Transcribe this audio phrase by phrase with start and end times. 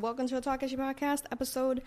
[0.00, 1.82] Welcome to a Takashi podcast, episode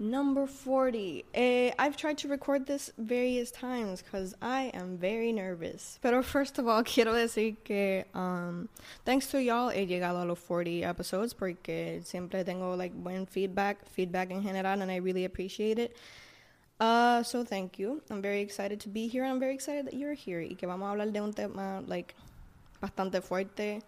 [0.00, 1.24] number 40.
[1.32, 6.00] Eh, I've tried to record this various times because I am very nervous.
[6.02, 8.68] Pero first of all, quiero decir que um,
[9.04, 13.86] thanks to y'all he llegado a los 40 episodes porque siempre tengo like buen feedback,
[13.90, 15.96] feedback in general, and I really appreciate it.
[16.80, 18.02] Uh, so thank you.
[18.10, 20.88] I'm very excited to be here I'm very excited that you're here y que vamos
[20.88, 22.16] a hablar de un tema like
[22.82, 23.82] bastante fuerte.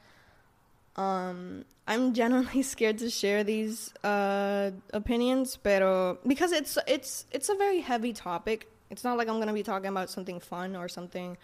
[0.95, 7.54] Um, I'm genuinely scared to share these uh, opinions, pero because it's it's it's a
[7.54, 8.68] very heavy topic.
[8.90, 11.39] It's not like I'm gonna be talking about something fun or something,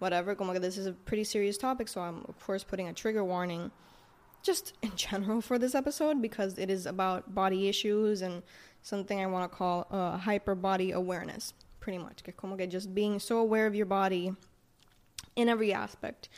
[0.00, 0.34] whatever.
[0.34, 3.24] Como que this is a pretty serious topic, so I'm of course putting a trigger
[3.24, 3.70] warning,
[4.42, 8.42] just in general for this episode because it is about body issues and
[8.82, 12.24] something I want to call uh, hyper body awareness, pretty much.
[12.24, 14.34] Que como que just being so aware of your body
[15.36, 16.28] in every aspect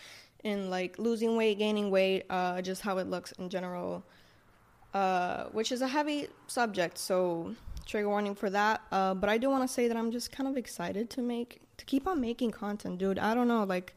[0.47, 4.05] in like losing weight, gaining weight, uh, just how it looks in general,
[4.95, 6.97] uh, which is a heavy subject.
[6.99, 8.81] So trigger warning for that.
[8.93, 11.61] Uh, but I do want to say that I'm just kind of excited to make
[11.79, 13.19] to keep on making content, dude.
[13.19, 13.95] I don't know, like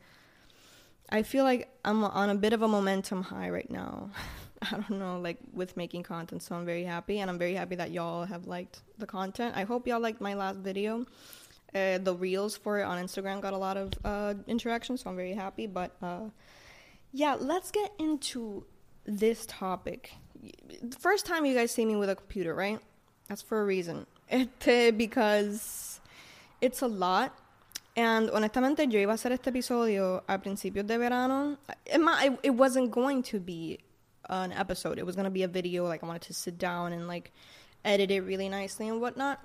[1.12, 4.10] I feel like I'm on a bit of a momentum high right now.
[4.62, 7.76] I don't know, like with making content, so I'm very happy, and I'm very happy
[7.76, 9.56] that y'all have liked the content.
[9.56, 11.06] I hope y'all liked my last video.
[11.74, 15.16] Uh, the reels for it on Instagram got a lot of uh, interaction, so I'm
[15.16, 15.68] very happy.
[15.68, 16.30] But uh,
[17.14, 18.66] yeah, let's get into
[19.06, 20.14] this topic.
[20.82, 22.80] The first time you guys see me with a computer, right?
[23.28, 24.06] That's for a reason.
[24.66, 26.00] because
[26.62, 27.38] it's a lot.
[27.96, 31.58] And honestamente, yo iba a hacer este episodio a principios de verano.
[31.86, 33.80] It, it wasn't going to be
[34.30, 35.00] an episode.
[35.00, 35.86] It was going to be a video.
[35.86, 37.32] Like, I wanted to sit down and, like,
[37.84, 39.40] edit it really nicely and whatnot.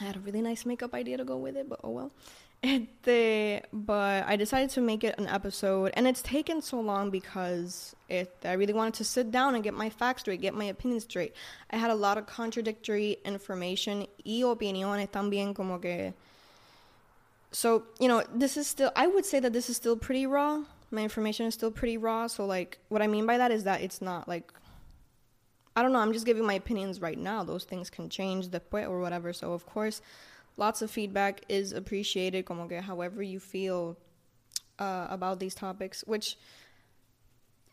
[0.00, 2.12] I had a really nice makeup idea to go with it, but oh well.
[2.60, 7.94] Este, but I decided to make it an episode, and it's taken so long because
[8.08, 8.34] it.
[8.44, 11.34] I really wanted to sit down and get my facts straight, get my opinions straight.
[11.70, 16.14] I had a lot of contradictory information y opiniones también como que.
[17.52, 18.90] So you know, this is still.
[18.96, 20.64] I would say that this is still pretty raw.
[20.90, 22.26] My information is still pretty raw.
[22.26, 24.52] So like, what I mean by that is that it's not like
[25.78, 27.44] I don't know, I'm just giving my opinions right now.
[27.44, 29.32] Those things can change después or whatever.
[29.32, 30.02] So, of course,
[30.56, 33.96] lots of feedback is appreciated, como que however you feel
[34.80, 36.36] uh, about these topics, which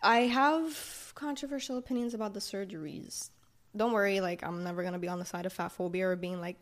[0.03, 3.31] I have controversial opinions about the surgeries.
[3.75, 6.39] Don't worry, like, I'm never to be on the side of fat phobia or being
[6.39, 6.57] like,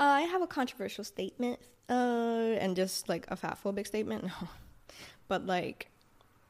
[0.00, 4.24] uh, I have a controversial statement, uh, and just like a fat phobic statement.
[4.40, 4.48] No.
[5.28, 5.88] But, like,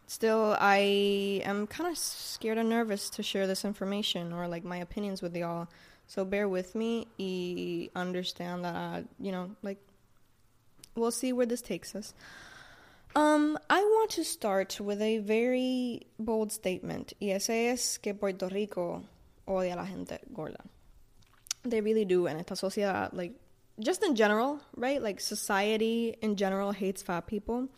[0.07, 4.77] still i am kind of scared and nervous to share this information or like my
[4.77, 5.69] opinions with y'all.
[6.07, 9.79] So bear with me y understand that I, you know like
[10.95, 12.13] we'll see where this takes us.
[13.17, 17.15] Um i want to start with a very bold statement.
[17.21, 19.03] Y ese es que puerto rico
[19.49, 20.63] odia a la gente gorda.
[21.63, 23.33] They really do en esta sociedad like
[23.81, 25.03] just in general right?
[25.03, 27.69] Like society in general hates fat people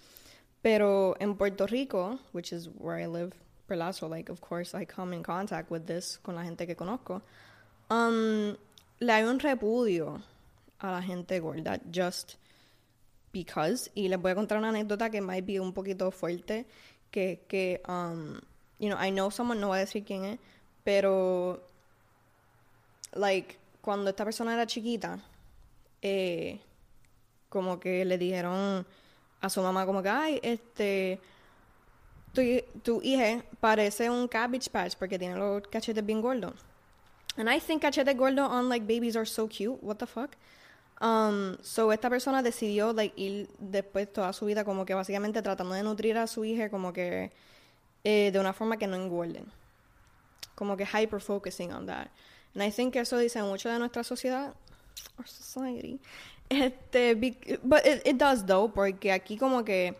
[0.67, 3.33] Pero en Puerto Rico, which is where I live,
[3.69, 3.95] ¿verdad?
[3.95, 7.23] So, like, of course, I come in contact with this con la gente que conozco.
[7.89, 8.57] Um,
[8.99, 10.21] le hay un repudio
[10.81, 12.35] a la gente gorda just
[13.31, 13.89] because.
[13.95, 16.67] Y les voy a contar una anécdota que might be un poquito fuerte.
[17.13, 18.41] Que, que um,
[18.81, 20.39] you know, I know someone, no voy a decir quién es,
[20.83, 21.63] pero,
[23.15, 25.21] like, cuando esta persona era chiquita,
[26.03, 26.59] eh,
[27.49, 28.85] como que le dijeron
[29.41, 31.21] a su mamá como que, ay, este,
[32.33, 32.43] tu,
[32.83, 36.55] tu hija parece un cabbage patch porque tiene los cachetes bien gordos.
[37.37, 39.79] And I think cachetes gordos on like babies are so cute.
[39.83, 40.37] What the fuck?
[41.01, 45.75] Um, so esta persona decidió like ir después toda su vida como que básicamente tratando
[45.75, 47.33] de nutrir a su hija como que
[48.05, 49.45] eh, de una forma que no engorden.
[50.55, 52.09] Como que hyper focusing on that.
[52.55, 54.55] And I think eso dice mucho de nuestra sociedad,
[55.19, 56.01] our society.
[56.49, 57.15] Este,
[57.65, 59.97] but it, does though, porque aquí como que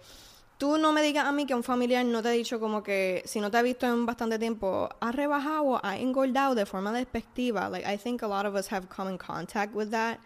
[0.59, 3.23] tú no me digas a mí que un familiar no te ha dicho como que
[3.27, 7.69] si no te ha visto en bastante tiempo, ha rebajado ha engordado de forma despectiva.
[7.69, 10.21] Like, I think a lot of us have come in contact with that.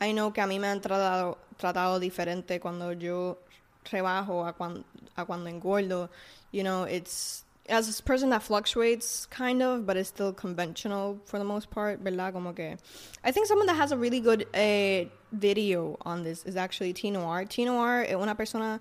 [0.00, 3.38] I know que a mí me han tratado, tratado diferente cuando yo
[3.90, 4.84] rebajo a cuando,
[5.16, 6.10] a cuando engordo.
[6.52, 11.38] You know, it's as a person that fluctuates kind of, but is still conventional for
[11.38, 12.32] the most part, ¿verdad?
[12.32, 12.76] Como que
[13.24, 17.10] I think someone that has a really good uh, video on this is actually T
[17.10, 17.46] Noir.
[17.46, 18.80] T Noir es una persona,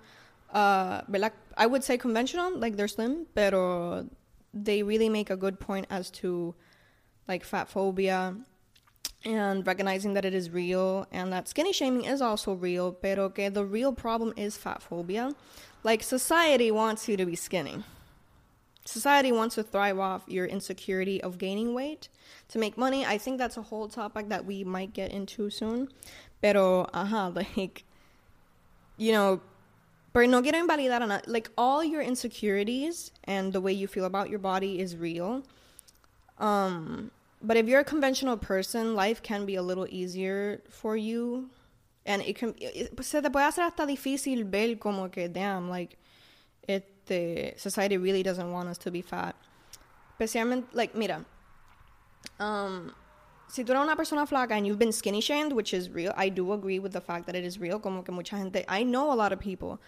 [0.53, 1.31] uh, ¿verdad?
[1.55, 4.05] I would say conventional, like they're slim, pero
[4.53, 6.53] they really make a good point as to
[7.27, 8.35] like fat phobia
[9.23, 13.49] and recognizing that it is real and that skinny shaming is also real, pero que
[13.49, 15.33] the real problem is fat phobia.
[15.83, 17.83] Like society wants you to be skinny
[18.85, 22.09] society wants to thrive off your insecurity of gaining weight
[22.49, 23.05] to make money.
[23.05, 25.89] I think that's a whole topic that we might get into soon.
[26.41, 27.83] Pero, aha, like,
[28.97, 29.41] you know,
[30.13, 34.29] but no quiero invalidar a Like, all your insecurities and the way you feel about
[34.29, 35.43] your body is real.
[36.37, 37.11] Um,
[37.41, 41.49] but if you're a conventional person, life can be a little easier for you.
[42.05, 42.55] And it can,
[43.01, 45.97] se te puede hacer hasta difícil ver como que, damn, like,
[47.11, 49.35] the society really doesn't want us to be fat.
[50.17, 51.25] Especialmente, like, mira,
[52.39, 52.93] um,
[53.47, 56.29] si tú eres una persona flaca and you've been skinny shamed, which is real, I
[56.29, 57.79] do agree with the fact that it is real.
[57.79, 59.81] Como que mucha gente, I know a lot of people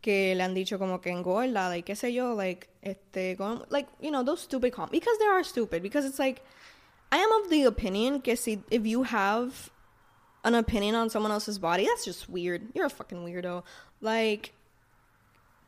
[0.00, 3.36] que le han dicho como que engorda, like, qué sé yo, like, este,
[3.70, 4.92] like, you know, those stupid comments.
[4.92, 5.82] Because they are stupid.
[5.82, 6.42] Because it's like,
[7.10, 9.70] I am of the opinion que si, if you have
[10.44, 12.62] an opinion on someone else's body, that's just weird.
[12.74, 13.64] You're a fucking weirdo.
[14.00, 14.52] Like,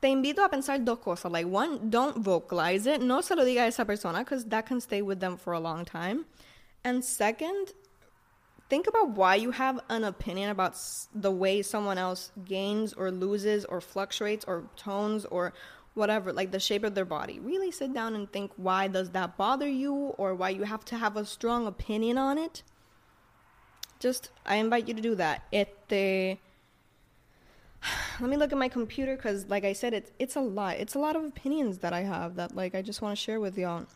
[0.01, 1.31] te invito a pensar dos cosas.
[1.31, 3.03] Like, one, don't vocalize it.
[3.03, 5.61] No se lo diga a esa persona because that can stay with them for a
[5.61, 6.27] long time.
[6.85, 7.75] And second,
[8.71, 10.77] think about why you have an opinion about
[11.15, 15.53] the way someone else gains or loses or fluctuates or tones or
[15.95, 17.39] whatever, like the shape of their body.
[17.39, 20.97] Really sit down and think why does that bother you or why you have to
[20.97, 22.63] have a strong opinion on it.
[23.99, 25.43] Just, I invite you to do that.
[25.53, 26.39] Este
[28.21, 30.77] let me look at my computer because like i said it's it's a lot.
[30.77, 33.41] It's a lot of opinions that i have that like i just want to share
[33.41, 33.87] with y'all.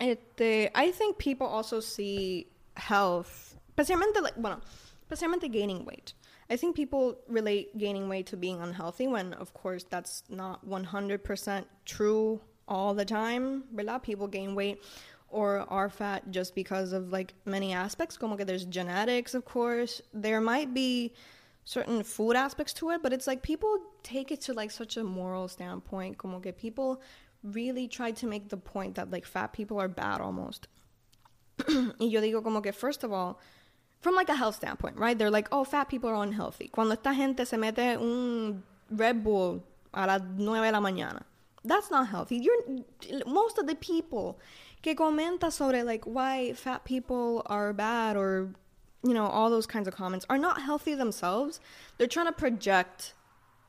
[0.00, 4.60] It i think people also see health especialmente like bueno
[5.08, 6.14] especialmente gaining weight.
[6.48, 11.64] I think people relate gaining weight to being unhealthy when of course that's not 100%
[11.84, 14.82] true all the time a lot of people gain weight
[15.28, 20.00] or are fat just because of like many aspects como que there's genetics of course.
[20.12, 21.12] There might be
[21.66, 25.04] certain food aspects to it, but it's like people take it to like such a
[25.04, 26.16] moral standpoint.
[26.16, 27.02] Como que people
[27.42, 30.68] really try to make the point that like fat people are bad almost.
[31.68, 33.38] y yo digo como que first of all,
[34.00, 35.18] from like a health standpoint, right?
[35.18, 36.68] They're like, oh, fat people are unhealthy.
[36.68, 39.62] Cuando esta gente se mete un Red Bull
[39.92, 41.22] a las nueve de la mañana,
[41.64, 42.36] that's not healthy.
[42.36, 42.62] You're
[43.26, 44.38] most of the people
[44.82, 48.50] que comenta sobre like why fat people are bad or
[49.06, 51.60] you know, all those kinds of comments are not healthy themselves.
[51.96, 53.14] They're trying to project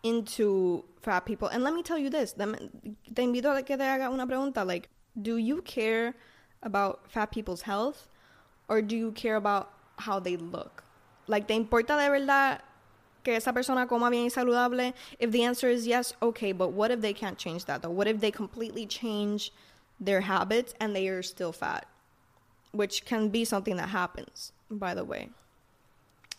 [0.01, 1.47] into fat people.
[1.47, 4.89] And let me tell you this, te invito a que te haga una pregunta like,
[5.21, 6.15] do you care
[6.63, 8.07] about fat people's health
[8.67, 10.83] or do you care about how they look?
[11.27, 12.61] Like, ¿te importa de verdad
[13.23, 14.93] que esa persona coma bien y saludable?
[15.19, 17.91] If the answer is yes, okay, but what if they can't change that though?
[17.91, 19.51] What if they completely change
[19.99, 21.85] their habits and they are still fat?
[22.71, 25.29] Which can be something that happens by the way.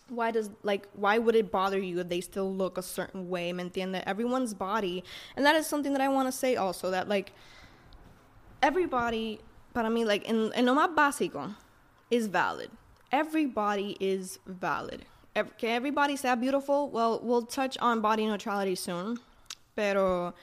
[0.08, 3.52] Why does like why would it bother you if they still look a certain way?
[3.52, 4.02] Entiende?
[4.06, 5.04] Everyone's body,
[5.36, 7.32] and that is something that I want to say also that like
[8.62, 9.40] everybody
[9.74, 11.54] para mí like en, en lo más básico
[12.10, 12.70] is valid.
[13.12, 15.04] Everybody is valid.
[15.36, 16.88] Every, que everybody sea beautiful.
[16.88, 19.18] Well, we'll touch on body neutrality soon,
[19.76, 20.34] pero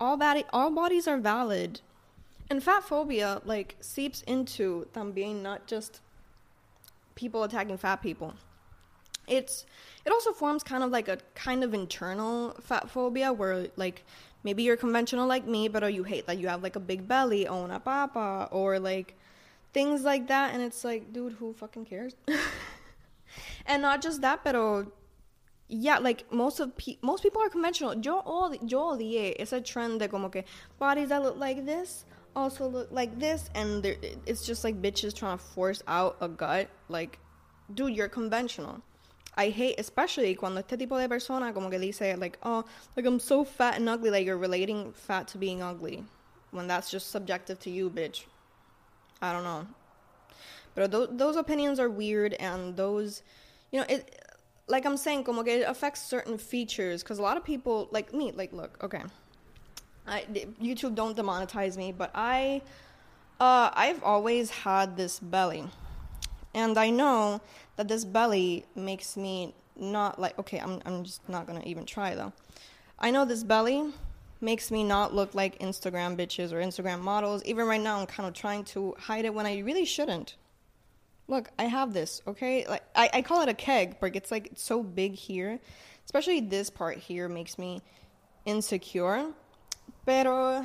[0.00, 1.80] all body all bodies are valid.
[2.50, 6.00] And fat phobia like seeps into también not just
[7.20, 8.34] people attacking fat people.
[9.28, 9.66] It's
[10.06, 14.04] it also forms kind of like a kind of internal fat phobia where like
[14.42, 17.46] maybe you're conventional like me, but you hate that you have like a big belly,
[17.46, 19.14] o una papa, or like
[19.74, 22.16] things like that, and it's like, dude, who fucking cares?
[23.66, 24.56] and not just that, but
[25.68, 27.94] yeah, like most of pe- most people are conventional.
[27.94, 30.42] Yo all yo odié a trend de como que
[30.78, 32.04] bodies that look like this
[32.36, 33.84] also look like this and
[34.26, 37.18] it's just like bitches trying to force out a gut like
[37.74, 38.80] dude you're conventional.
[39.36, 42.64] I hate especially cuando este tipo de persona como que dice like oh
[42.96, 46.04] like I'm so fat and ugly like you're relating fat to being ugly
[46.50, 48.24] when that's just subjective to you bitch.
[49.22, 49.66] I don't know.
[50.74, 53.22] But th- those opinions are weird and those
[53.70, 54.20] you know it
[54.68, 58.14] like I'm saying como que it affects certain features because a lot of people like
[58.14, 59.02] me like look okay
[60.10, 60.26] I,
[60.60, 62.62] YouTube don't demonetize me, but I,
[63.38, 65.64] uh, I've always had this belly,
[66.52, 67.40] and I know
[67.76, 70.38] that this belly makes me not like.
[70.38, 72.32] Okay, I'm I'm just not gonna even try though.
[72.98, 73.92] I know this belly
[74.40, 77.42] makes me not look like Instagram bitches or Instagram models.
[77.44, 80.36] Even right now, I'm kind of trying to hide it when I really shouldn't.
[81.28, 82.66] Look, I have this, okay?
[82.66, 85.60] Like I, I call it a keg, but it's like it's so big here.
[86.04, 87.80] Especially this part here makes me
[88.44, 89.26] insecure.
[90.06, 90.64] Pero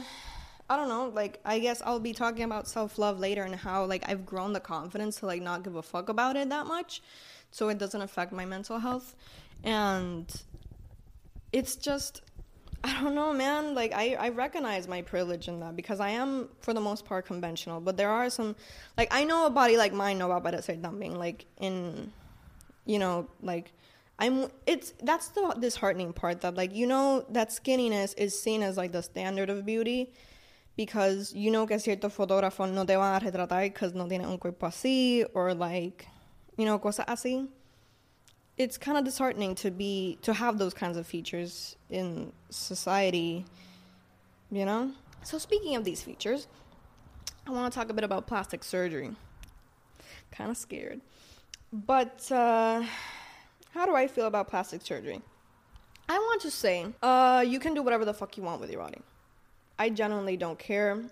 [0.70, 4.08] I don't know, like I guess I'll be talking about self-love later and how like
[4.10, 7.02] I've grown the confidence to like not give a fuck about it that much
[7.52, 9.16] so it doesn't affect my mental health.
[9.64, 10.26] And
[11.52, 12.22] it's just
[12.86, 13.74] I don't know, man.
[13.74, 17.26] Like I, I recognize my privilege in that because I am for the most part
[17.26, 17.82] conventional.
[17.82, 18.56] But there are some,
[18.96, 21.18] like I know a body like mine no va a ser dumping.
[21.18, 22.12] Like in,
[22.86, 23.72] you know, like
[24.20, 24.48] I'm.
[24.66, 28.92] It's that's the disheartening part that like you know that skinniness is seen as like
[28.92, 30.14] the standard of beauty
[30.78, 34.38] because you know que cierto fotógrafo no te van a retratar because no tiene un
[34.38, 36.08] cuerpo así or like,
[36.58, 37.48] you know, cosas así.
[38.58, 43.46] It's kind of disheartening to be to have those kinds of features in society
[44.52, 44.92] you know?
[45.24, 46.48] So speaking of these features
[47.48, 49.12] i want to talk a bit about plastic surgery.
[50.32, 51.02] Kind of scared.
[51.72, 52.84] But uh,
[53.76, 55.22] how do i feel about plastic surgery
[56.10, 58.82] i want to say uh, you can do whatever the fuck you want with your
[58.82, 59.02] body
[59.78, 61.04] i genuinely don't care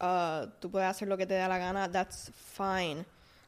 [0.00, 3.06] uh, tú puedes hacer lo que te da la gana that's fine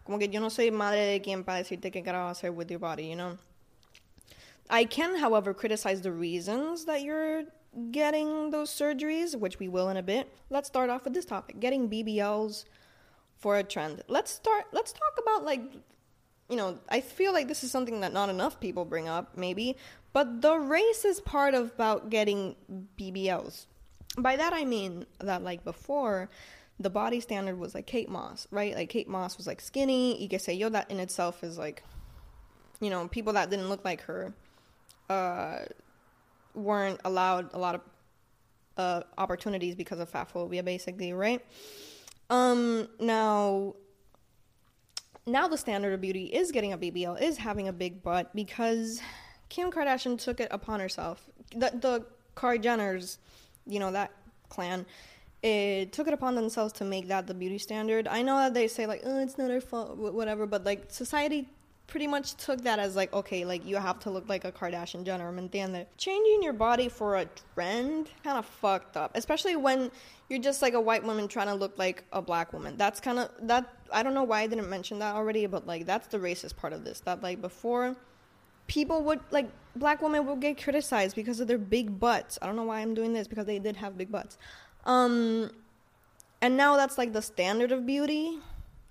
[0.08, 2.80] Como que yo no soy madre de quien para decirte qué carajo hacer with your
[2.80, 3.37] body, you know?
[4.70, 7.42] I can, however, criticize the reasons that you're
[7.90, 10.32] getting those surgeries, which we will in a bit.
[10.48, 12.64] Let's start off with this topic getting BBLs
[13.37, 14.02] for a trend.
[14.08, 15.60] Let's start, let's talk about like,
[16.49, 19.76] you know, I feel like this is something that not enough people bring up, maybe,
[20.12, 22.57] but the racist part of about getting
[22.99, 23.67] BBLs.
[24.17, 26.31] By that I mean that, like, before,
[26.81, 28.75] the body standard was like Kate Moss, right?
[28.75, 30.21] Like Kate Moss was like skinny.
[30.23, 31.83] You can say yo that in itself is like,
[32.81, 34.33] you know, people that didn't look like her,
[35.11, 35.61] uh,
[36.55, 37.81] weren't allowed a lot of
[38.76, 41.45] uh, opportunities because of fat phobia, basically, right?
[42.31, 43.75] Um, now,
[45.28, 49.00] now the standard of beauty is getting a BBL, is having a big butt because
[49.49, 51.28] Kim Kardashian took it upon herself.
[51.54, 52.06] The the
[52.37, 53.18] Jenners,
[53.66, 54.12] you know that
[54.49, 54.87] clan
[55.42, 58.08] it took it upon themselves to make that the beauty standard.
[58.08, 61.49] I know that they say like, oh, it's not our fault, whatever, but like society
[61.87, 65.04] pretty much took that as like, okay, like you have to look like a Kardashian
[65.04, 65.87] Jenner, ¿me entiendes?
[65.97, 69.90] Changing your body for a trend, kind of fucked up, especially when
[70.28, 72.76] you're just like a white woman trying to look like a black woman.
[72.76, 73.73] That's kind of that.
[73.92, 76.73] I don't know why I didn't mention that already, but like that's the racist part
[76.73, 77.00] of this.
[77.00, 77.97] That like before
[78.66, 82.38] people would like black women would get criticized because of their big butts.
[82.40, 84.38] I don't know why I'm doing this because they did have big butts.
[84.85, 85.50] Um,
[86.40, 88.38] and now that's like the standard of beauty,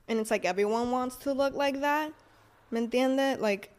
[0.07, 2.11] and it's like everyone wants to look like that.
[2.71, 3.39] ¿Me entiende?
[3.39, 3.71] Like,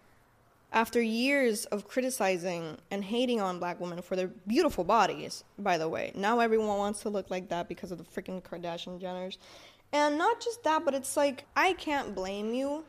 [0.72, 5.88] after years of criticizing and hating on black women for their beautiful bodies, by the
[5.88, 9.38] way, now everyone wants to look like that because of the freaking Kardashian Jenners.
[9.92, 12.85] And not just that, but it's like, I can't blame you.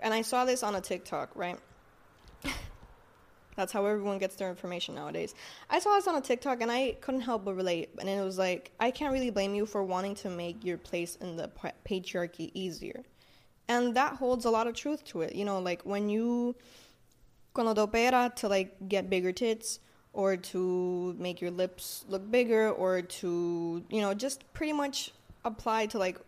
[0.00, 1.58] And I saw this on a TikTok, right?
[3.56, 5.34] That's how everyone gets their information nowadays.
[5.68, 7.90] I saw this on a TikTok and I couldn't help but relate.
[7.98, 11.16] And it was like, I can't really blame you for wanting to make your place
[11.16, 11.50] in the
[11.86, 13.02] patriarchy easier.
[13.68, 15.34] And that holds a lot of truth to it.
[15.34, 16.56] You know, like when you,
[17.52, 19.80] cuando te opera to like get bigger tits
[20.14, 25.12] or to make your lips look bigger or to, you know, just pretty much
[25.44, 26.18] apply to like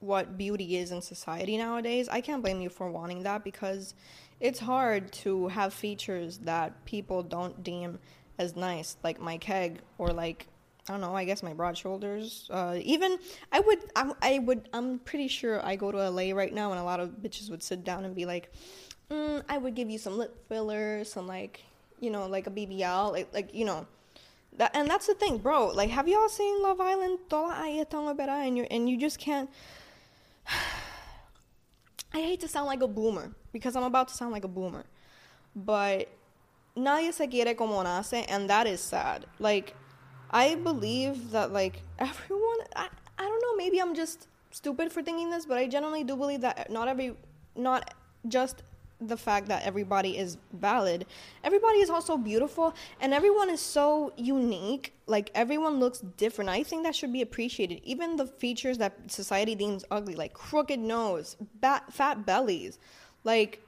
[0.00, 2.08] what beauty is in society nowadays.
[2.08, 3.94] I can't blame you for wanting that because
[4.40, 7.98] it's hard to have features that people don't deem
[8.38, 10.46] as nice, like my keg or like
[10.88, 11.16] I don't know.
[11.16, 12.46] I guess my broad shoulders.
[12.50, 13.18] Uh, even
[13.50, 13.78] I would.
[13.96, 14.68] I, I, would.
[14.74, 17.62] I'm pretty sure I go to LA right now, and a lot of bitches would
[17.62, 18.52] sit down and be like,
[19.10, 21.64] mm, "I would give you some lip filler, some like,
[22.00, 23.86] you know, like a BBL, like, like you know."
[24.56, 25.68] That, and that's the thing, bro.
[25.68, 27.18] Like, have y'all seen Love Island?
[27.32, 29.50] And you and you just can't.
[32.14, 34.84] I hate to sound like a boomer because I'm about to sound like a boomer,
[35.56, 36.08] but
[36.76, 39.26] nadie se quiere como nace, and that is sad.
[39.40, 39.74] Like,
[40.30, 45.30] I believe that like everyone, I, I don't know, maybe I'm just stupid for thinking
[45.30, 47.16] this, but I generally do believe that not every,
[47.56, 47.92] not
[48.28, 48.62] just
[49.00, 51.06] the fact that everybody is valid.
[51.42, 54.92] Everybody is also beautiful and everyone is so unique.
[55.06, 56.50] Like everyone looks different.
[56.50, 57.80] I think that should be appreciated.
[57.84, 62.78] Even the features that society deems ugly, like crooked nose, bat, fat bellies,
[63.24, 63.60] like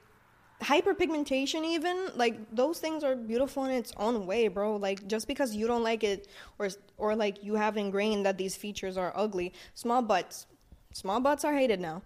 [0.61, 5.55] hyperpigmentation even like those things are beautiful in its own way bro like just because
[5.55, 6.67] you don't like it or
[6.97, 10.47] or like you have ingrained that these features are ugly small butts
[10.93, 12.01] small butts are hated now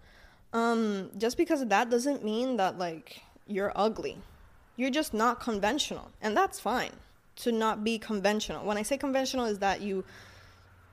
[0.52, 4.18] um, just because of that doesn't mean that like you're ugly.
[4.76, 6.92] You're just not conventional, and that's fine
[7.36, 8.64] to not be conventional.
[8.64, 10.04] When I say conventional, is that you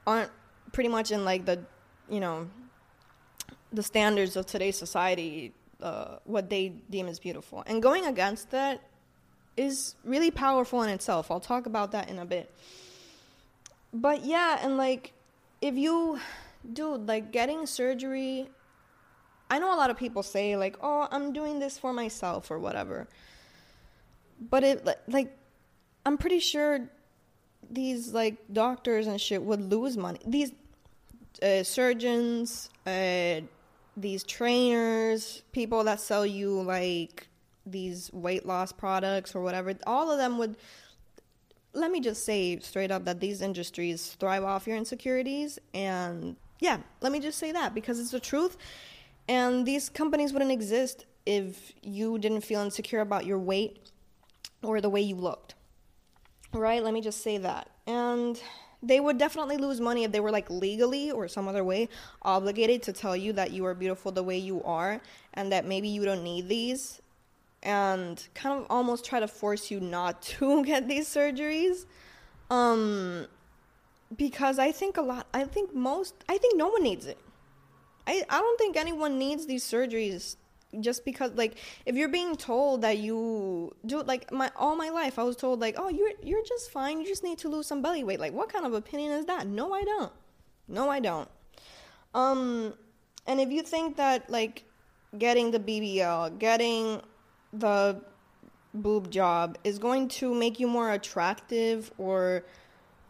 [0.05, 0.31] aren't
[0.71, 1.59] pretty much in like the,
[2.09, 2.49] you know,
[3.71, 8.81] the standards of today's society, uh, what they deem as beautiful, and going against that
[9.57, 11.29] is really powerful in itself.
[11.31, 12.53] I'll talk about that in a bit.
[13.93, 15.13] But yeah, and like
[15.61, 16.19] if you
[16.73, 18.49] dude, like getting surgery
[19.49, 22.59] I know a lot of people say like, "Oh, I'm doing this for myself" or
[22.59, 23.07] whatever.
[24.39, 25.35] But it like
[26.05, 26.89] I'm pretty sure
[27.69, 30.19] these like doctors and shit would lose money.
[30.25, 30.51] These
[31.41, 33.41] uh, surgeons, uh,
[33.95, 37.27] these trainers, people that sell you like
[37.65, 40.55] these weight loss products or whatever, all of them would.
[41.73, 45.59] Let me just say straight up that these industries thrive off your insecurities.
[45.73, 48.57] And yeah, let me just say that because it's the truth.
[49.29, 53.91] And these companies wouldn't exist if you didn't feel insecure about your weight
[54.63, 55.53] or the way you looked.
[56.51, 56.83] Right?
[56.83, 57.69] Let me just say that.
[57.85, 58.41] And
[58.81, 61.89] they would definitely lose money if they were like legally or some other way
[62.23, 64.99] obligated to tell you that you are beautiful the way you are
[65.35, 66.99] and that maybe you don't need these
[67.61, 71.85] and kind of almost try to force you not to get these surgeries
[72.49, 73.27] um
[74.15, 77.17] because i think a lot i think most i think no one needs it
[78.09, 80.35] i i don't think anyone needs these surgeries
[80.81, 85.17] just because like if you're being told that you do like my all my life
[85.17, 87.81] I was told like oh you're you're just fine you just need to lose some
[87.81, 88.19] belly weight.
[88.19, 89.47] Like what kind of opinion is that?
[89.47, 90.11] No I don't.
[90.67, 91.29] No I don't.
[92.13, 92.73] Um
[93.25, 94.63] and if you think that like
[95.17, 97.01] getting the BBL getting
[97.51, 98.01] the
[98.75, 102.45] boob job is going to make you more attractive or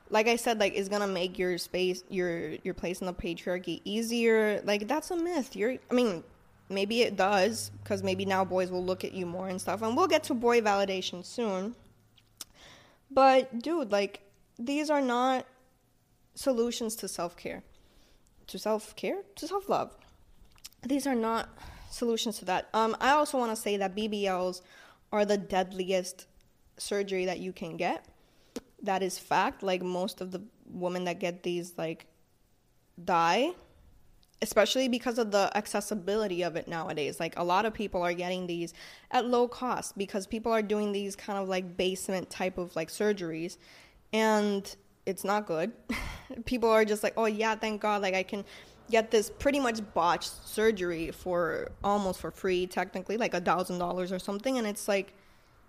[0.09, 3.81] like I said, like is gonna make your space, your your place in the patriarchy
[3.85, 4.61] easier.
[4.63, 5.55] Like that's a myth.
[5.55, 6.23] You're, I mean,
[6.69, 9.97] maybe it does because maybe now boys will look at you more and stuff and
[9.97, 11.75] we'll get to boy validation soon
[13.11, 14.21] but dude like
[14.57, 15.45] these are not
[16.35, 17.63] solutions to self-care
[18.45, 19.97] to self-care to self-love
[20.83, 21.49] these are not
[21.89, 24.61] solutions to that um, i also want to say that bbls
[25.11, 26.27] are the deadliest
[26.77, 28.05] surgery that you can get
[28.83, 32.05] that is fact like most of the women that get these like
[33.03, 33.51] die
[34.41, 37.19] especially because of the accessibility of it nowadays.
[37.19, 38.73] Like a lot of people are getting these
[39.11, 42.89] at low cost because people are doing these kind of like basement type of like
[42.89, 43.57] surgeries
[44.13, 45.71] and it's not good.
[46.45, 48.45] people are just like, "Oh yeah, thank God like I can
[48.89, 54.19] get this pretty much botched surgery for almost for free technically, like a $1000 or
[54.19, 55.13] something." And it's like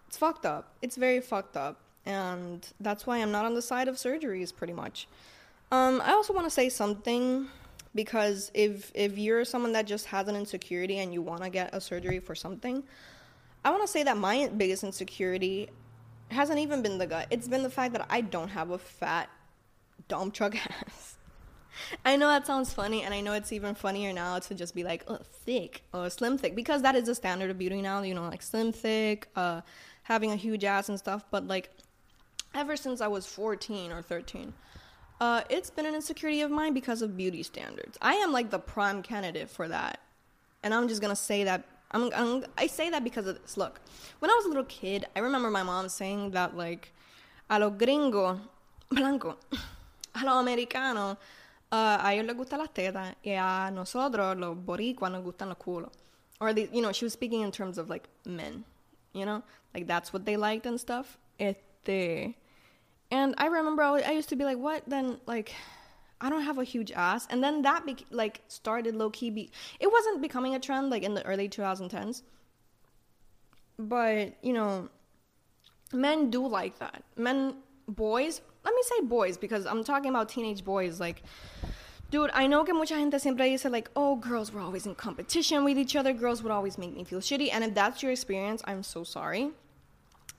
[0.07, 0.75] it's fucked up.
[0.83, 1.81] It's very fucked up.
[2.07, 5.07] And that's why I'm not on the side of surgeries pretty much.
[5.71, 7.49] Um, I also want to say something
[7.95, 11.75] because if if you're someone that just has an insecurity and you want to get
[11.75, 12.83] a surgery for something
[13.65, 15.69] i want to say that my biggest insecurity
[16.31, 17.27] hasn't even been the gut.
[17.31, 19.29] It's been the fact that i don't have a fat
[20.09, 21.17] dump truck ass.
[22.05, 24.85] I know that sounds funny and i know it's even funnier now to just be
[24.85, 25.83] like oh thick.
[25.93, 26.55] Or slim thick.
[26.55, 29.61] Because that is the standard of beauty now you know like slim thick uh
[30.05, 31.71] having a huge ass and stuff but like
[32.55, 34.53] ever since i was 14 or 13
[35.21, 37.99] uh, it's been an insecurity of mine because of beauty standards.
[38.01, 40.01] I am like the prime candidate for that,
[40.63, 41.65] and I'm just gonna say that.
[41.93, 43.57] I'm, I'm I say that because of this.
[43.59, 43.81] Look,
[44.21, 46.93] when I was a little kid, I remember my mom saying that like,
[47.51, 48.39] a los gringos
[48.91, 49.37] blanco,
[50.15, 51.19] a los americanos,
[51.71, 55.59] uh, a ellos les gustan las tetas y a nosotros los boricuas nos gustan los
[55.59, 55.91] culos.
[56.41, 58.65] Or the, you know, she was speaking in terms of like men,
[59.13, 59.43] you know,
[59.75, 61.19] like that's what they liked and stuff.
[61.87, 62.35] Este,
[63.11, 65.19] and I remember I used to be like, what then?
[65.27, 65.53] Like,
[66.21, 67.27] I don't have a huge ass.
[67.31, 69.31] And then that be- like started low key.
[69.31, 72.23] Be- it wasn't becoming a trend like in the early 2010s.
[73.79, 74.89] But, you know,
[75.93, 77.03] men do like that.
[77.17, 77.57] Men,
[77.89, 81.01] boys, let me say boys because I'm talking about teenage boys.
[81.01, 81.23] Like,
[82.11, 85.65] dude, I know que mucha gente siempre dice like, oh, girls were always in competition
[85.65, 86.13] with each other.
[86.13, 87.49] Girls would always make me feel shitty.
[87.51, 89.53] And if that's your experience, I'm so sorry.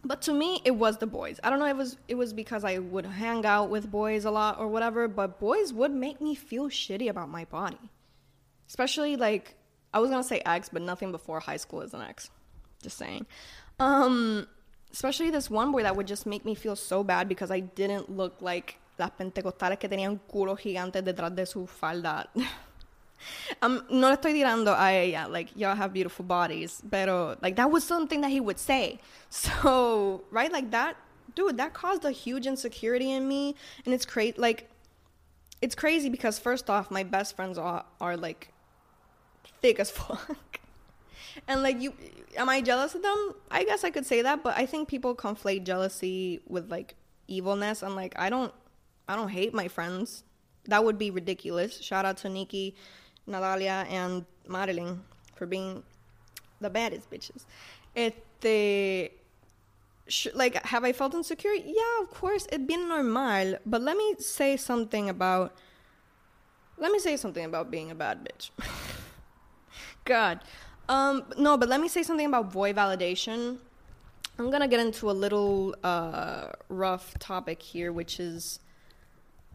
[0.03, 1.39] But to me, it was the boys.
[1.43, 4.25] I don't know if it was it was because I would hang out with boys
[4.25, 7.91] a lot or whatever, but boys would make me feel shitty about my body.
[8.67, 9.55] Especially like
[9.93, 12.31] I was gonna say ex, but nothing before high school is an ex.
[12.81, 13.27] Just saying.
[13.79, 14.47] Um,
[14.91, 18.09] especially this one boy that would just make me feel so bad because I didn't
[18.09, 22.29] look like las pentecostales que tenían culo gigante detrás de su falda.
[23.61, 27.69] um, no le estoy tirando a ella, like, y'all have beautiful bodies, pero, like, that
[27.69, 28.99] was something that he would say.
[29.33, 30.97] So, right, like that,
[31.35, 33.55] dude, that caused a huge insecurity in me,
[33.85, 34.69] and it's crazy, like,
[35.61, 38.51] it's crazy because, first off, my best friends are, are like,
[39.61, 40.59] thick as fuck.
[41.47, 41.93] and, like, you,
[42.35, 43.35] am I jealous of them?
[43.49, 46.95] I guess I could say that, but I think people conflate jealousy with, like,
[47.27, 48.53] evilness, and, like, I don't,
[49.07, 50.23] I don't hate my friends.
[50.65, 51.81] That would be ridiculous.
[51.81, 52.75] Shout out to Nikki
[53.27, 55.01] Natalia and Marilyn
[55.35, 55.83] for being
[56.59, 57.45] the baddest bitches.
[57.95, 59.11] Este,
[60.07, 61.53] sh- like, have I felt insecure?
[61.53, 63.57] Yeah, of course, it's been normal.
[63.65, 65.55] But let me say something about.
[66.77, 68.49] Let me say something about being a bad bitch.
[70.05, 70.39] God.
[70.89, 73.59] Um, no, but let me say something about boy validation.
[74.39, 78.59] I'm gonna get into a little uh, rough topic here, which is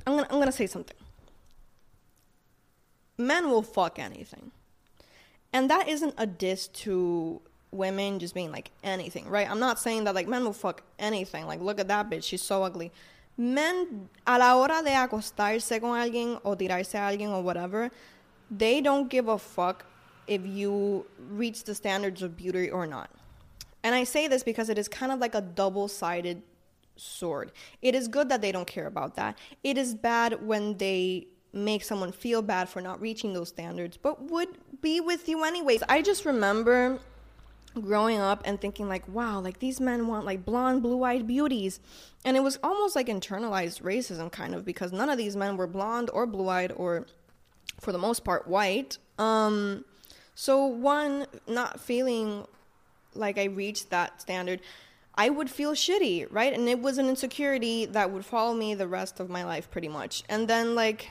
[0.07, 0.97] I'm gonna I'm gonna say something.
[3.19, 4.51] Men will fuck anything,
[5.53, 9.51] and that isn't a diss to women just being like anything, right?
[9.51, 11.47] I'm not saying that like men will fuck anything.
[11.47, 12.93] Like look at that bitch, she's so ugly.
[13.37, 17.91] Men a la hora de acostarse con alguien o tirarse a alguien or whatever,
[18.51, 19.85] they don't give a fuck
[20.27, 23.11] if you reach the standards of beauty or not.
[23.83, 26.43] And I say this because it is kind of like a double sided
[26.97, 27.53] sword.
[27.83, 29.39] It is good that they don't care about that.
[29.63, 34.31] It is bad when they make someone feel bad for not reaching those standards, but
[34.31, 34.49] would
[34.83, 35.83] be with you anyways.
[35.89, 36.99] I just remember
[37.75, 41.79] growing up and thinking like wow like these men want like blonde blue-eyed beauties
[42.25, 45.67] and it was almost like internalized racism kind of because none of these men were
[45.67, 47.05] blonde or blue-eyed or
[47.79, 49.85] for the most part white um
[50.35, 52.47] so one not feeling
[53.17, 54.61] like I reached that standard,
[55.15, 56.53] I would feel shitty, right?
[56.53, 59.89] And it was an insecurity that would follow me the rest of my life pretty
[59.89, 60.23] much.
[60.29, 61.11] And then like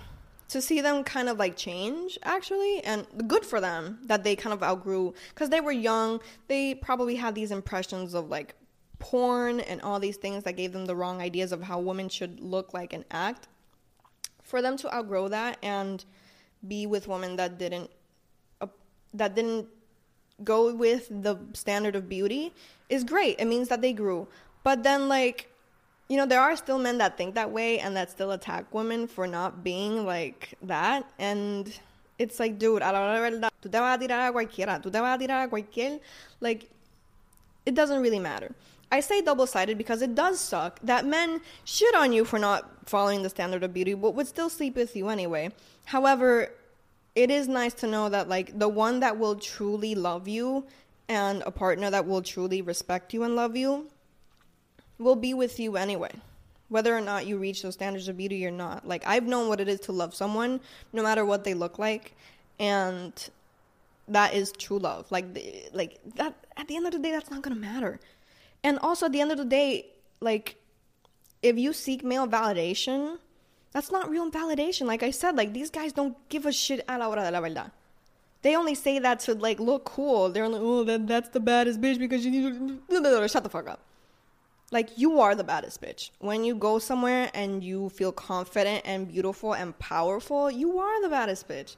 [0.50, 4.54] to see them kind of like change actually and good for them that they kind
[4.54, 8.56] of outgrew cuz they were young, they probably had these impressions of like
[9.00, 12.40] porn and all these things that gave them the wrong ideas of how women should
[12.40, 13.48] look like and act.
[14.44, 16.06] For them to outgrow that and
[16.68, 17.90] be with women that didn't
[18.62, 18.68] uh,
[19.14, 19.68] that didn't
[20.44, 22.54] go with the standard of beauty
[22.90, 23.40] is great.
[23.40, 24.28] It means that they grew.
[24.64, 25.50] But then, like,
[26.08, 29.08] you know, there are still men that think that way and that still attack women
[29.08, 31.10] for not being like that.
[31.18, 31.78] And
[32.20, 34.82] it's like, dude, a la hora de verdad, tú te vas a tirar a cualquiera,
[34.82, 36.00] tú te vas a tirar a cualquier,
[36.40, 36.70] like,
[37.66, 38.54] it doesn't really matter.
[38.92, 42.88] I say double sided because it does suck that men shit on you for not
[42.88, 45.50] following the standard of beauty, but would still sleep with you anyway.
[45.86, 46.52] However,
[47.16, 50.66] it is nice to know that like the one that will truly love you
[51.08, 53.88] and a partner that will truly respect you and love you
[55.00, 56.12] will be with you anyway
[56.70, 59.60] whether or not you reach those standards of beauty or not like i've known what
[59.60, 60.60] it is to love someone
[60.94, 62.16] no matter what they look like
[62.60, 63.30] and
[64.08, 65.26] that is true love like
[65.74, 68.00] like that at the end of the day that's not going to matter
[68.64, 69.86] and also at the end of the day
[70.22, 70.56] like
[71.42, 73.18] if you seek male validation
[73.76, 74.88] that's not real validation.
[74.88, 77.42] Like I said, like these guys don't give a shit a la hora de la
[77.42, 77.72] verdad.
[78.42, 80.30] They only say that to like look cool.
[80.30, 83.68] They're like, oh, that, that's the baddest bitch because you need to shut the fuck
[83.68, 83.82] up.
[84.72, 86.10] Like you are the baddest bitch.
[86.20, 91.10] When you go somewhere and you feel confident and beautiful and powerful, you are the
[91.10, 91.76] baddest bitch.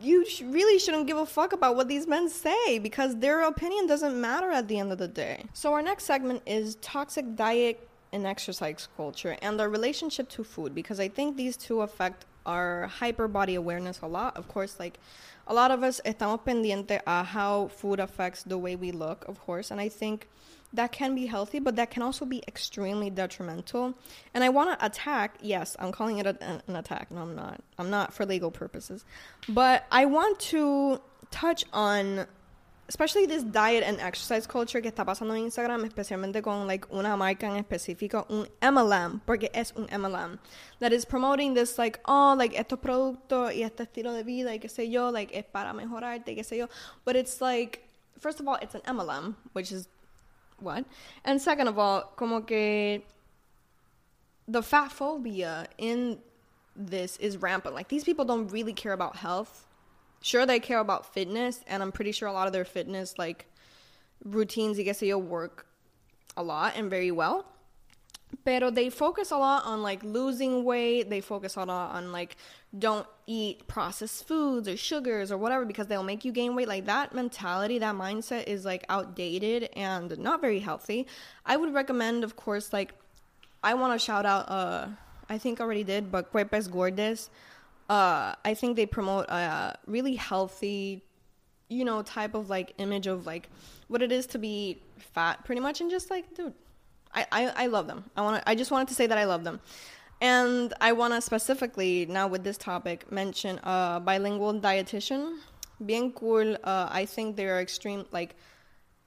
[0.00, 3.86] You sh- really shouldn't give a fuck about what these men say because their opinion
[3.86, 5.44] doesn't matter at the end of the day.
[5.52, 10.74] So our next segment is toxic diet and exercise culture and our relationship to food
[10.74, 14.36] because I think these two affect our hyper body awareness a lot.
[14.36, 14.98] Of course, like
[15.46, 19.40] a lot of us estamos pendiente a how food affects the way we look, of
[19.40, 20.28] course, and I think
[20.74, 23.94] that can be healthy, but that can also be extremely detrimental.
[24.34, 27.10] And I want to attack, yes, I'm calling it a, an attack.
[27.10, 27.60] No, I'm not.
[27.78, 29.04] I'm not for legal purposes.
[29.48, 32.26] But I want to touch on
[32.88, 37.16] especially this diet and exercise culture que está pasando en Instagram, especialmente con like una
[37.16, 40.38] marca en específico, un MLM, porque es un MLM,
[40.80, 44.58] that is promoting this like, oh, like estos productos y este estilo de vida y
[44.58, 46.68] qué sé yo, like es para mejorarte y qué sé yo,
[47.06, 47.82] but it's like,
[48.18, 49.88] first of all, it's an MLM, which is
[50.62, 50.84] what?
[51.24, 53.02] And second of all, como que
[54.48, 56.18] the fat phobia in
[56.74, 57.74] this is rampant.
[57.74, 59.66] Like these people don't really care about health
[60.22, 63.46] sure they care about fitness and i'm pretty sure a lot of their fitness like
[64.24, 65.66] routines you guess you'll work
[66.36, 67.44] a lot and very well
[68.44, 71.10] pero they focus a lot on like losing weight.
[71.10, 72.36] They focus a lot on like
[72.78, 76.68] don't eat processed foods or sugars or whatever because they'll make you gain weight.
[76.68, 81.06] Like that mentality that mindset is like outdated and not very healthy.
[81.46, 82.94] I would recommend of course like
[83.64, 84.88] i want to shout out uh
[85.28, 87.28] i think already did but cuerpos gordos
[87.92, 91.02] uh, I think they promote a really healthy,
[91.68, 93.50] you know, type of like image of like
[93.88, 96.54] what it is to be fat, pretty much, and just like, dude,
[97.14, 98.04] I I, I love them.
[98.16, 99.60] I want I just wanted to say that I love them.
[100.20, 105.38] And I want to specifically now with this topic mention a bilingual dietitian.
[105.84, 106.54] Bien cool.
[106.62, 108.06] Uh, I think they're extreme.
[108.12, 108.36] Like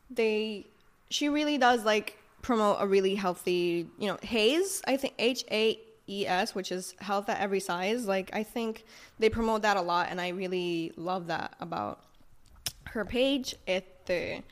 [0.10, 0.66] they,
[1.10, 3.88] she really does like promote a really healthy.
[3.98, 4.82] You know, Haze.
[4.86, 8.06] I think H A ES, which is health at every size.
[8.06, 8.84] Like I think
[9.18, 12.02] they promote that a lot, and I really love that about
[12.88, 13.56] her page.
[13.68, 14.44] Este,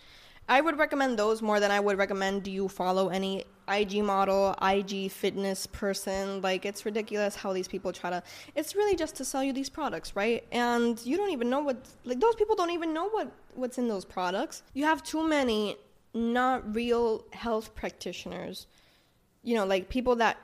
[0.48, 4.56] I would recommend those more than I would recommend do you follow any IG model,
[4.62, 6.42] IG fitness person.
[6.42, 8.24] Like it's ridiculous how these people try to.
[8.56, 10.46] It's really just to sell you these products, right?
[10.52, 11.78] And you don't even know what.
[12.04, 14.64] Like those people don't even know what what's in those products.
[14.74, 15.78] You have too many
[16.14, 18.68] not real health practitioners.
[19.44, 20.38] You know, like people that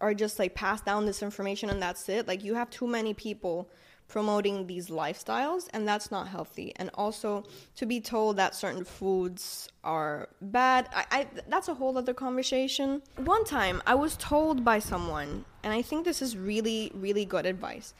[0.00, 2.28] are just like pass down this information and that's it.
[2.28, 3.70] Like you have too many people
[4.08, 6.72] promoting these lifestyles and that's not healthy.
[6.76, 7.44] And also
[7.76, 13.02] to be told that certain foods are bad I, I, that's a whole other conversation.
[13.16, 17.46] One time i was told by someone and i think this is really really good
[17.46, 17.94] advice.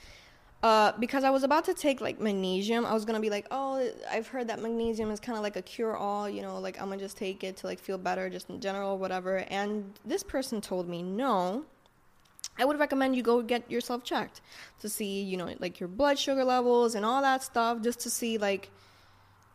[0.60, 3.88] Uh, because I was about to take like magnesium, I was gonna be like, oh,
[4.10, 6.88] I've heard that magnesium is kind of like a cure all, you know, like I'm
[6.88, 9.36] gonna just take it to like feel better, just in general, whatever.
[9.50, 11.64] And this person told me, no,
[12.58, 14.40] I would recommend you go get yourself checked
[14.80, 18.10] to see, you know, like your blood sugar levels and all that stuff, just to
[18.10, 18.70] see like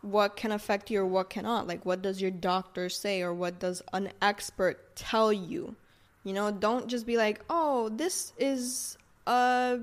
[0.02, 1.68] what can affect you or what cannot.
[1.68, 5.76] Like, what does your doctor say or what does an expert tell you?
[6.24, 9.78] You know, don't just be like, oh, this is uh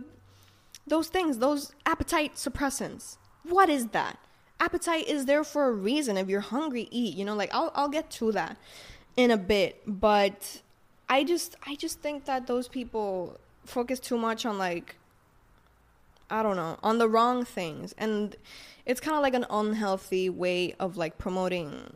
[0.87, 3.17] those things, those appetite suppressants.
[3.45, 4.19] What is that?
[4.59, 6.17] Appetite is there for a reason.
[6.17, 7.17] If you're hungry, eat.
[7.17, 8.57] You know, like I'll I'll get to that
[9.17, 10.63] in a bit, but
[11.11, 14.97] I just I just think that those people focus too much on like
[16.31, 18.37] I don't know, on the wrong things and
[18.87, 21.95] it's kind of like an unhealthy way of like promoting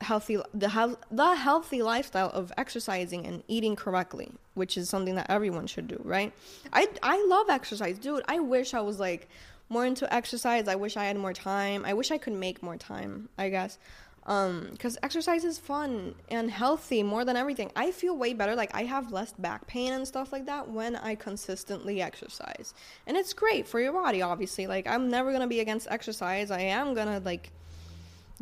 [0.00, 5.68] healthy the the healthy lifestyle of exercising and eating correctly, which is something that everyone
[5.68, 6.32] should do, right?
[6.72, 8.24] I I love exercise, dude.
[8.26, 9.28] I wish I was like
[9.68, 10.66] more into exercise.
[10.66, 11.84] I wish I had more time.
[11.84, 13.78] I wish I could make more time, I guess.
[14.26, 17.70] Um, cuz exercise is fun and healthy more than everything.
[17.76, 20.96] I feel way better like I have less back pain and stuff like that when
[20.96, 22.74] I consistently exercise.
[23.06, 24.66] And it's great for your body obviously.
[24.66, 26.50] Like I'm never going to be against exercise.
[26.50, 27.52] I am going to like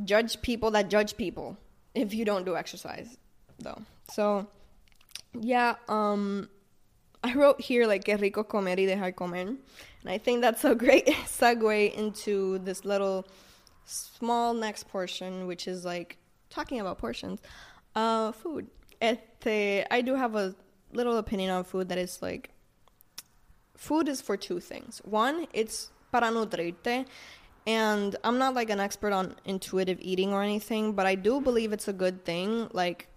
[0.04, 1.58] judge people that judge people
[1.94, 3.18] if you don't do exercise
[3.58, 3.82] though.
[4.10, 4.46] So
[5.38, 6.48] yeah, um
[7.22, 9.40] I wrote here like que rico comer y dejar comer.
[9.40, 9.58] And
[10.06, 13.26] I think that's a great segue into this little
[13.84, 16.18] small next portion, which is like
[16.50, 17.40] talking about portions.
[17.94, 18.66] Uh food.
[19.00, 20.54] Este, I do have a
[20.92, 22.50] little opinion on food that is like
[23.76, 25.00] food is for two things.
[25.04, 27.06] One, it's para nutrirte
[27.66, 31.72] and I'm not like an expert on intuitive eating or anything, but I do believe
[31.72, 32.68] it's a good thing.
[32.72, 33.08] Like,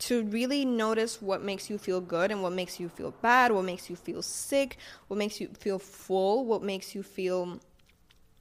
[0.00, 3.64] to really notice what makes you feel good and what makes you feel bad, what
[3.64, 4.78] makes you feel sick,
[5.08, 7.58] what makes you feel full, what makes you feel,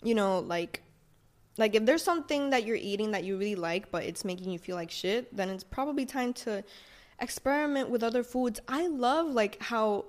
[0.04, 0.84] you know, like,
[1.60, 4.58] like if there's something that you're eating that you really like, but it's making you
[4.58, 6.64] feel like shit, then it's probably time to
[7.20, 8.60] experiment with other foods.
[8.68, 10.06] I love like how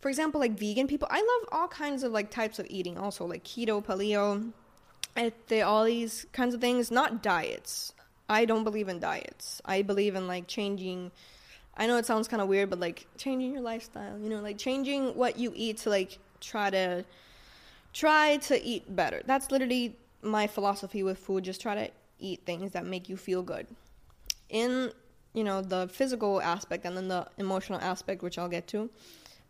[0.00, 3.26] for example, like vegan people, I love all kinds of like types of eating also,
[3.26, 4.50] like keto, paleo,
[5.16, 7.92] eh, they all these kinds of things, not diets.
[8.28, 9.60] I don't believe in diets.
[9.64, 11.12] I believe in like changing
[11.76, 14.58] I know it sounds kind of weird, but like changing your lifestyle, you know, like
[14.58, 17.04] changing what you eat to like try to
[17.92, 19.22] try to eat better.
[19.24, 21.44] That's literally my philosophy with food.
[21.44, 23.66] Just try to eat things that make you feel good.
[24.48, 24.92] In,
[25.32, 28.90] you know, the physical aspect and then the emotional aspect, which I'll get to.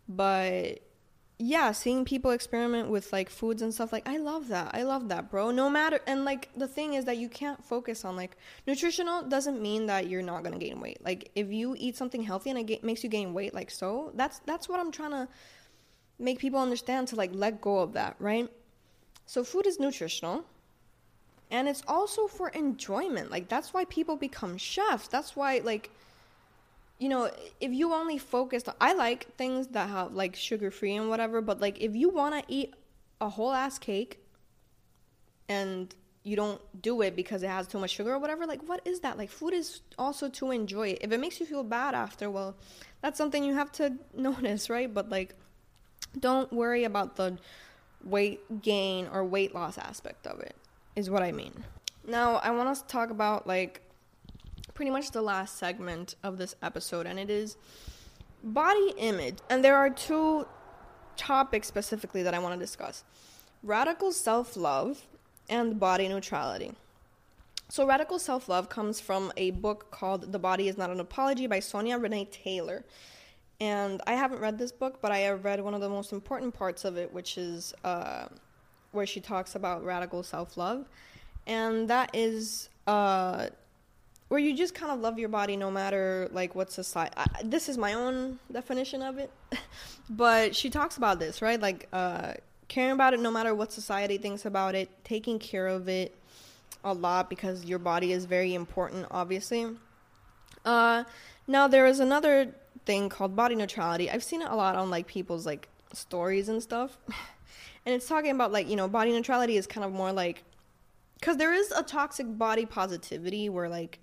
[0.07, 0.79] But
[1.43, 4.71] yeah, seeing people experiment with like foods and stuff like I love that.
[4.75, 5.49] I love that, bro.
[5.49, 9.59] No matter and like the thing is that you can't focus on like nutritional doesn't
[9.59, 11.03] mean that you're not going to gain weight.
[11.03, 14.11] Like if you eat something healthy and it ga- makes you gain weight like so,
[14.13, 15.27] that's that's what I'm trying to
[16.19, 18.47] make people understand to like let go of that, right?
[19.25, 20.45] So food is nutritional
[21.51, 23.29] and it's also for enjoyment.
[23.29, 25.07] Like that's why people become chefs.
[25.07, 25.91] That's why like
[26.97, 31.09] you know, if you only focused, I like things that have like sugar free and
[31.09, 32.75] whatever, but like if you want to eat
[33.19, 34.19] a whole ass cake
[35.49, 38.81] and you don't do it because it has too much sugar or whatever, like what
[38.85, 39.17] is that?
[39.17, 40.99] Like food is also to enjoy it.
[41.01, 42.55] If it makes you feel bad after, well,
[43.01, 44.93] that's something you have to notice, right?
[44.93, 45.33] But like
[46.19, 47.37] don't worry about the
[48.03, 50.55] weight gain or weight loss aspect of it,
[50.95, 51.63] is what I mean.
[52.07, 53.81] Now, I want us to talk about like
[54.73, 57.57] pretty much the last segment of this episode, and it is
[58.43, 59.37] body image.
[59.49, 60.47] And there are two
[61.15, 63.03] topics specifically that I want to discuss
[63.63, 65.05] radical self love
[65.49, 66.73] and body neutrality.
[67.69, 71.47] So, radical self love comes from a book called The Body Is Not an Apology
[71.47, 72.83] by Sonya Renee Taylor.
[73.59, 76.55] And I haven't read this book, but I have read one of the most important
[76.55, 78.25] parts of it, which is uh,
[78.91, 80.87] where she talks about radical self love.
[81.47, 83.47] And that is uh,
[84.27, 87.67] where you just kind of love your body no matter like what society I, this
[87.67, 89.31] is my own definition of it.
[90.09, 91.59] But she talks about this right?
[91.59, 92.33] Like uh,
[92.67, 96.15] caring about it no matter what society thinks about it taking care of it
[96.83, 99.67] a lot because your body is very important obviously.
[100.65, 101.05] Uh,
[101.47, 102.53] now there is another
[102.85, 104.09] thing called body neutrality.
[104.09, 106.97] I've seen it a lot on like people's like stories and stuff
[107.85, 110.43] and it's talking about like you know body neutrality is kind of more like
[111.19, 113.99] because there is a toxic body positivity where like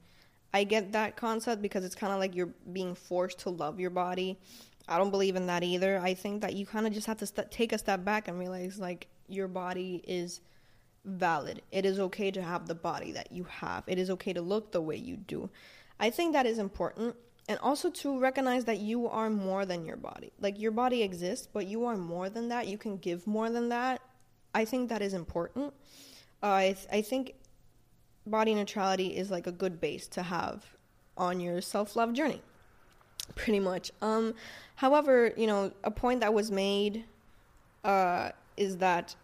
[0.54, 3.90] I get that concept because it's kind of like you're being forced to love your
[3.90, 4.38] body.
[4.88, 5.98] I don't believe in that either.
[5.98, 8.38] I think that you kind of just have to st- take a step back and
[8.38, 10.40] realize like your body is
[11.04, 11.60] valid.
[11.70, 13.84] It is okay to have the body that you have.
[13.86, 15.50] It is okay to look the way you do.
[16.00, 17.16] I think that is important.
[17.48, 20.32] And also to recognize that you are more than your body.
[20.38, 22.68] Like your body exists, but you are more than that.
[22.68, 24.02] You can give more than that.
[24.54, 25.72] I think that is important.
[26.42, 27.34] Uh, I, th- I think
[28.26, 30.64] body neutrality is like a good base to have
[31.16, 32.42] on your self love journey,
[33.34, 33.90] pretty much.
[34.02, 34.34] Um,
[34.76, 37.04] however, you know, a point that was made
[37.84, 39.14] uh, is that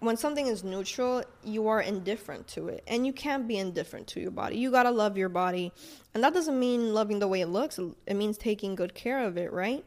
[0.00, 2.84] when something is neutral, you are indifferent to it.
[2.86, 4.56] And you can't be indifferent to your body.
[4.56, 5.72] You gotta love your body.
[6.14, 9.36] And that doesn't mean loving the way it looks, it means taking good care of
[9.36, 9.84] it, right?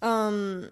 [0.00, 0.70] Um,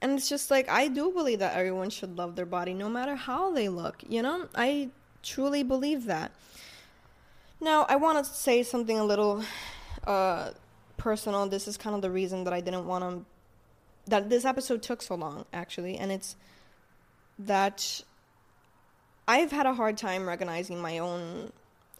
[0.00, 3.14] and it's just like, I do believe that everyone should love their body no matter
[3.14, 4.48] how they look, you know?
[4.54, 4.90] I
[5.22, 6.32] truly believe that.
[7.60, 9.42] Now, I wanna say something a little
[10.04, 10.50] uh,
[10.96, 11.48] personal.
[11.48, 13.22] This is kind of the reason that I didn't wanna,
[14.06, 15.96] that this episode took so long, actually.
[15.96, 16.36] And it's,
[17.38, 18.02] that
[19.26, 21.52] I've had a hard time recognizing my own.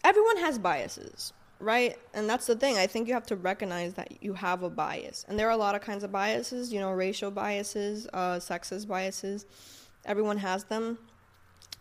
[0.03, 1.97] Everyone has biases, right?
[2.13, 2.77] And that's the thing.
[2.77, 5.25] I think you have to recognize that you have a bias.
[5.27, 8.87] And there are a lot of kinds of biases, you know, racial biases, uh, sexist
[8.87, 9.45] biases.
[10.05, 10.97] Everyone has them.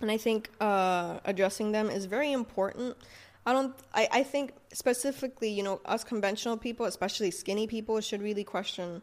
[0.00, 2.96] And I think uh, addressing them is very important.
[3.46, 8.22] I don't, I, I think specifically, you know, us conventional people, especially skinny people, should
[8.22, 9.02] really question.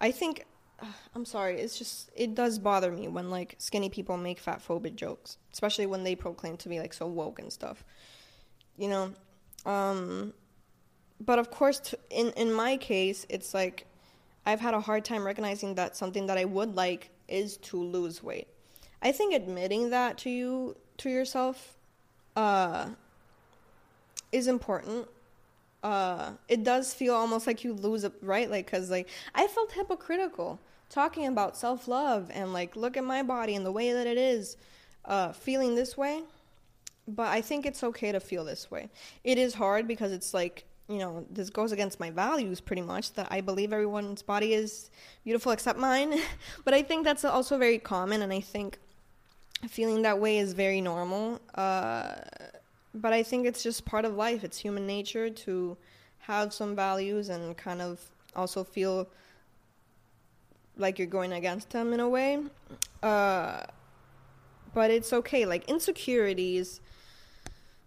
[0.00, 0.44] I think
[1.14, 4.94] I'm sorry, it's just it does bother me when like skinny people make fat phobic
[4.94, 7.84] jokes, especially when they proclaim to be like so woke and stuff.
[8.76, 9.12] You know,
[9.66, 10.32] um
[11.24, 13.86] but of course t- in in my case, it's like
[14.46, 18.22] I've had a hard time recognizing that something that I would like is to lose
[18.22, 18.48] weight.
[19.02, 21.76] I think admitting that to you to yourself
[22.36, 22.90] uh
[24.32, 25.08] is important
[25.82, 29.72] uh it does feel almost like you lose it right like because like i felt
[29.72, 30.60] hypocritical
[30.90, 34.18] talking about self love and like look at my body and the way that it
[34.18, 34.56] is,
[35.06, 36.22] uh, feeling this way.
[37.08, 38.90] But I think it's okay to feel this way.
[39.24, 43.14] It is hard because it's like, you know, this goes against my values pretty much
[43.14, 44.90] that I believe everyone's body is
[45.24, 46.20] beautiful except mine.
[46.64, 48.78] but I think that's also very common, and I think
[49.68, 51.40] feeling that way is very normal.
[51.54, 52.16] Uh,
[52.94, 54.42] but I think it's just part of life.
[54.42, 55.76] It's human nature to
[56.18, 58.00] have some values and kind of
[58.34, 59.08] also feel
[60.80, 62.38] like you're going against them in a way.
[63.02, 63.62] Uh,
[64.74, 65.44] but it's okay.
[65.44, 66.80] Like insecurities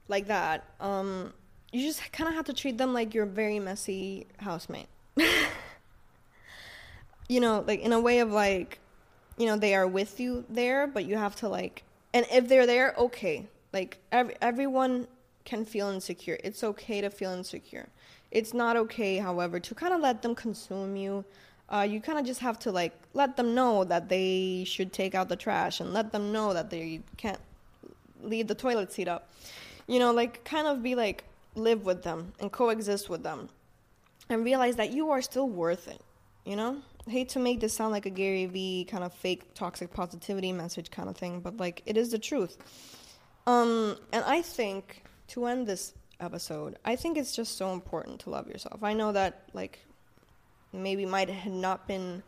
[0.08, 1.34] like that, um,
[1.72, 4.88] you just kind of have to treat them like your very messy housemate.
[7.28, 8.80] you know, like in a way of like,
[9.38, 12.68] you know, they are with you there, but you have to like, and if they're
[12.68, 13.48] there, okay.
[13.72, 15.08] Like every, everyone
[15.46, 16.38] can feel insecure.
[16.44, 17.90] It's okay to feel insecure.
[18.30, 21.26] It's not okay, however, to kind of let them consume you
[21.74, 25.16] uh, you kind of just have to like let them know that they should take
[25.16, 27.40] out the trash and let them know that they can't
[28.22, 29.30] leave the toilet seat up.
[29.88, 31.24] You know, like kind of be like
[31.56, 33.50] live with them and coexist with them
[34.30, 36.02] and realize that you are still worth it.
[36.46, 39.54] You know, I hate to make this sound like a Gary Vee kind of fake
[39.56, 42.56] toxic positivity message kind of thing, but like it is the truth.
[43.48, 48.30] Um, and I think to end this episode, I think it's just so important to
[48.30, 48.84] love yourself.
[48.84, 49.80] I know that like
[50.74, 52.24] maybe might have not been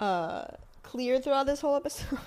[0.00, 0.44] uh,
[0.82, 2.18] clear throughout this whole episode.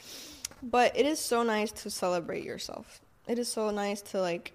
[0.62, 3.00] but it is so nice to celebrate yourself.
[3.26, 4.52] It is so nice to like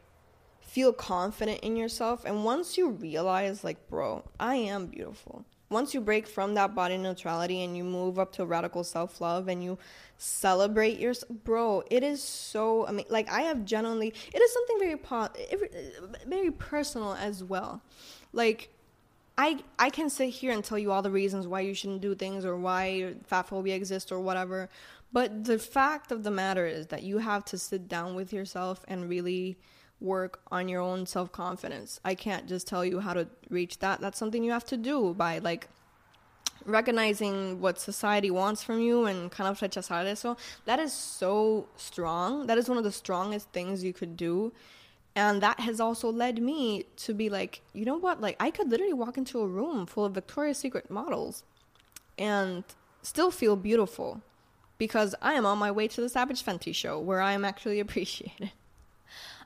[0.73, 2.25] feel confident in yourself.
[2.25, 5.45] And once you realize, like, bro, I am beautiful.
[5.69, 9.47] Once you break from that body neutrality and you move up to radical self love
[9.47, 9.77] and you
[10.17, 12.87] celebrate yourself, bro, it is so.
[12.91, 15.29] Mean, like, I have genuinely, it is something very, po-
[16.27, 17.81] very personal as well.
[18.33, 18.69] Like,
[19.37, 22.15] I I can sit here and tell you all the reasons why you shouldn't do
[22.15, 24.69] things or why fat phobia exists or whatever.
[25.11, 28.83] But the fact of the matter is that you have to sit down with yourself
[28.87, 29.57] and really
[30.01, 31.99] work on your own self confidence.
[32.03, 34.01] I can't just tell you how to reach that.
[34.01, 35.67] That's something you have to do by like
[36.65, 40.37] recognizing what society wants from you and kind of rechazar eso.
[40.65, 42.47] That is so strong.
[42.47, 44.51] That is one of the strongest things you could do
[45.15, 48.19] and that has also led me to be like, you know what?
[48.19, 51.43] Like, I could literally walk into a room full of Victoria's Secret models
[52.17, 52.63] and
[53.03, 54.21] still feel beautiful
[54.77, 57.79] because I am on my way to the Savage Fenty show where I am actually
[57.85, 58.51] appreciated.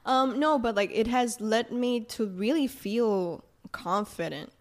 [0.06, 3.44] Um, no, but like, it has led me to really feel
[3.74, 4.54] confident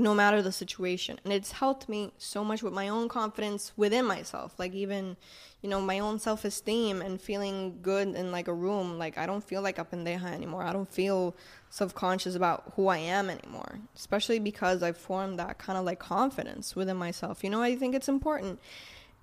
[0.00, 1.18] no matter the situation.
[1.24, 4.54] And it's helped me so much with my own confidence within myself.
[4.58, 5.16] Like even,
[5.62, 8.98] you know, my own self esteem and feeling good in like a room.
[8.98, 10.62] Like I don't feel like a pendeja anymore.
[10.62, 11.34] I don't feel
[11.70, 13.78] self conscious about who I am anymore.
[13.94, 17.42] Especially because I've formed that kind of like confidence within myself.
[17.42, 18.60] You know, I think it's important.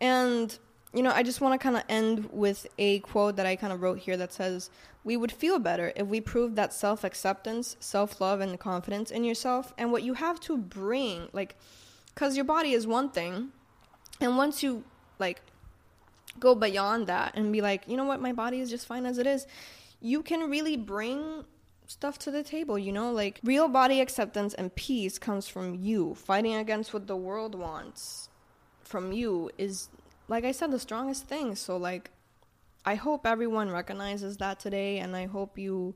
[0.02, 0.58] And
[0.94, 3.74] you know, I just want to kind of end with a quote that I kind
[3.74, 4.70] of wrote here that says,
[5.04, 9.24] We would feel better if we proved that self acceptance, self love, and confidence in
[9.24, 11.56] yourself and what you have to bring, like,
[12.14, 13.50] because your body is one thing.
[14.22, 14.84] And once you,
[15.20, 15.42] like,
[16.40, 19.18] go beyond that and be like, you know what, my body is just fine as
[19.18, 19.46] it is,
[20.00, 21.44] you can really bring
[21.88, 23.12] stuff to the table, you know?
[23.12, 26.16] Like, real body acceptance and peace comes from you.
[26.16, 28.30] Fighting against what the world wants
[28.84, 29.90] from you is
[30.28, 31.56] like I said, the strongest thing.
[31.56, 32.12] So, like,
[32.86, 35.96] I hope everyone recognizes that today, and I hope you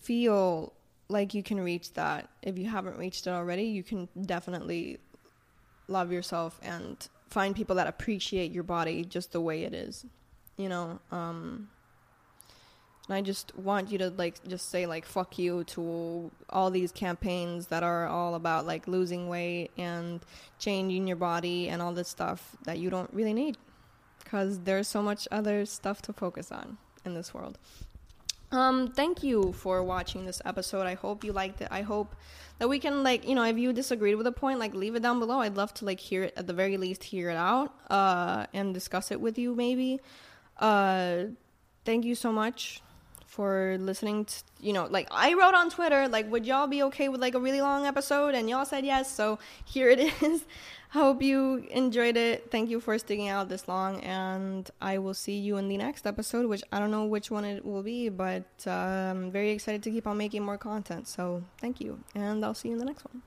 [0.00, 0.72] feel
[1.08, 2.28] like you can reach that.
[2.42, 4.98] If you haven't reached it already, you can definitely
[5.88, 10.06] love yourself and find people that appreciate your body just the way it is.
[10.56, 11.68] You know, um,
[13.08, 16.92] and I just want you to like just say like fuck you to all these
[16.92, 20.20] campaigns that are all about like losing weight and
[20.58, 23.56] changing your body and all this stuff that you don't really need
[24.28, 26.76] because there's so much other stuff to focus on
[27.06, 27.58] in this world.
[28.52, 30.86] Um, thank you for watching this episode.
[30.86, 31.68] I hope you liked it.
[31.70, 32.14] I hope
[32.58, 35.02] that we can like, you know, if you disagreed with a point, like leave it
[35.02, 35.40] down below.
[35.40, 38.74] I'd love to like hear it at the very least hear it out uh and
[38.74, 40.00] discuss it with you maybe.
[40.58, 41.24] Uh
[41.84, 42.82] thank you so much
[43.28, 47.10] for listening to you know like i wrote on twitter like would y'all be okay
[47.10, 48.34] with like a really long episode?
[48.34, 50.44] And y'all said yes so here it is.
[50.92, 52.50] Hope you enjoyed it.
[52.50, 56.06] Thank you for sticking out this long and i will see you in the next
[56.06, 59.82] episode which i don't know which one it will be but uh, i'm very excited
[59.82, 62.84] to keep on making more content so thank you and i'll see you in the
[62.84, 63.22] next one